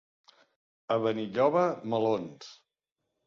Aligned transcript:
A 0.95 0.97
Benilloba, 1.03 1.67
melons. 1.95 2.51